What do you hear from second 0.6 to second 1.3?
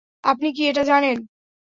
এটা জানেন?